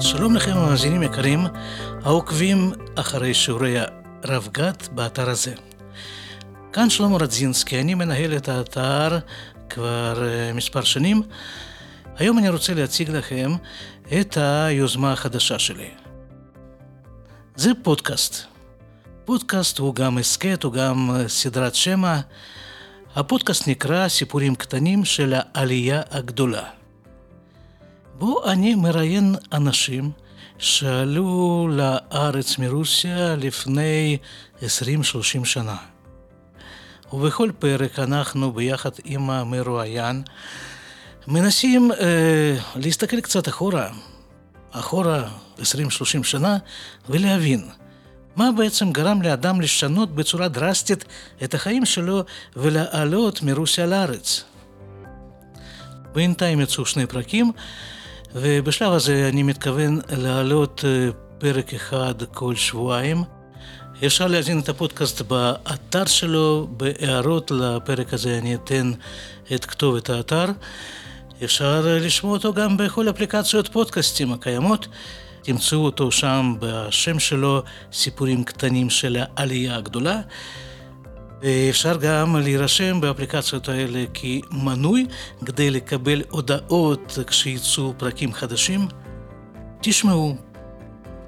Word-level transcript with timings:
שלום 0.00 0.36
לכם 0.36 0.50
המאזינים 0.56 1.02
יקרים, 1.02 1.46
העוקבים 2.02 2.72
אחרי 2.94 3.34
שיעורי 3.34 3.74
הרב 4.24 4.48
גת 4.52 4.88
באתר 4.88 5.30
הזה. 5.30 5.54
כאן 6.72 6.90
שלמה 6.90 7.16
רדזינסקי, 7.16 7.80
אני 7.80 7.94
מנהל 7.94 8.36
את 8.36 8.48
האתר 8.48 9.18
כבר 9.70 10.28
אה, 10.28 10.52
מספר 10.52 10.82
שנים. 10.82 11.22
היום 12.16 12.38
אני 12.38 12.48
רוצה 12.48 12.74
להציג 12.74 13.10
לכם 13.10 13.52
את 14.20 14.36
היוזמה 14.36 15.12
החדשה 15.12 15.58
שלי. 15.58 15.90
זה 17.56 17.70
פודקאסט. 17.82 18.44
פודקאסט 19.24 19.78
הוא 19.78 19.94
גם 19.94 20.18
הסכת, 20.18 20.62
הוא 20.62 20.72
גם 20.72 21.10
אה, 21.10 21.28
סדרת 21.28 21.74
שמע. 21.74 22.20
הפודקאסט 23.16 23.68
נקרא 23.68 24.08
סיפורים 24.08 24.54
קטנים 24.54 25.04
של 25.04 25.34
העלייה 25.36 26.02
הגדולה. 26.10 26.77
בו 28.18 28.44
אני 28.44 28.74
מראיין 28.74 29.34
אנשים 29.52 30.10
שעלו 30.58 31.68
לארץ 31.72 32.58
מרוסיה 32.58 33.36
לפני 33.36 34.18
20-30 34.60 34.64
שנה. 35.44 35.76
ובכל 37.12 37.50
פרק 37.58 37.98
אנחנו 37.98 38.52
ביחד 38.52 38.90
עם 39.04 39.30
המרואיין 39.30 40.22
מנסים 41.28 41.92
אה, 41.92 42.56
להסתכל 42.76 43.20
קצת 43.20 43.48
אחורה, 43.48 43.90
אחורה 44.70 45.28
20-30 45.58 45.62
שנה, 46.22 46.56
ולהבין 47.08 47.68
מה 48.36 48.50
בעצם 48.56 48.92
גרם 48.92 49.22
לאדם 49.22 49.60
לשנות 49.60 50.14
בצורה 50.14 50.48
דרסטית 50.48 51.04
את 51.44 51.54
החיים 51.54 51.84
שלו 51.84 52.22
ולעלות 52.56 53.42
מרוסיה 53.42 53.86
לארץ. 53.86 54.44
בינתיים 56.14 56.60
יצאו 56.60 56.86
שני 56.86 57.06
פרקים, 57.06 57.52
ובשלב 58.34 58.92
הזה 58.92 59.28
אני 59.28 59.42
מתכוון 59.42 60.00
להעלות 60.10 60.84
אה, 60.84 61.08
פרק 61.38 61.74
אחד 61.74 62.14
כל 62.32 62.54
שבועיים. 62.54 63.24
אפשר 64.06 64.26
להזין 64.26 64.60
את 64.60 64.68
הפודקאסט 64.68 65.22
באתר 65.22 66.04
שלו, 66.04 66.68
בהערות 66.70 67.50
לפרק 67.50 68.14
הזה 68.14 68.38
אני 68.38 68.54
אתן 68.54 68.92
את 69.54 69.64
כתובת 69.64 70.10
האתר. 70.10 70.44
אפשר 71.44 71.82
לשמוע 72.00 72.32
אותו 72.32 72.54
גם 72.54 72.76
בכל 72.76 73.10
אפליקציות 73.10 73.68
פודקאסטים 73.68 74.32
הקיימות. 74.32 74.86
תמצאו 75.42 75.78
אותו 75.78 76.10
שם 76.10 76.54
בשם 76.58 77.18
שלו, 77.18 77.62
סיפורים 77.92 78.44
קטנים 78.44 78.90
של 78.90 79.16
העלייה 79.20 79.76
הגדולה. 79.76 80.20
ואפשר 81.42 81.96
גם 81.96 82.36
להירשם 82.36 83.00
באפליקציות 83.00 83.68
האלה 83.68 84.04
כמנוי 84.14 85.06
כדי 85.46 85.70
לקבל 85.70 86.22
הודעות 86.30 87.18
כשיצאו 87.26 87.94
פרקים 87.96 88.32
חדשים. 88.32 88.88
תשמעו, 89.80 90.36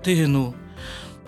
תהנו, 0.02 0.52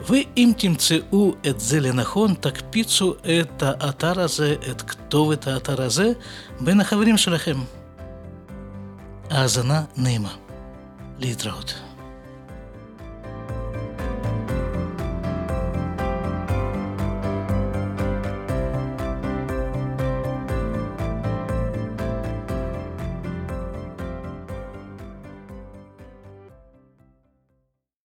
ואם 0.09 0.53
תמצאו 0.57 1.35
את 1.49 1.61
זה 1.61 1.81
לנכון, 1.81 2.35
תקפיצו 2.35 3.15
את 3.41 3.63
האתר 3.63 4.21
הזה, 4.21 4.55
את 4.71 4.83
כתובת 4.83 5.47
האתר 5.47 5.83
הזה, 5.83 6.13
בין 6.61 6.81
החברים 6.81 7.19
שלכם. 7.19 7.57
האזנה 9.31 9.83
נעימה. 9.97 10.35
להתראות. 11.19 11.92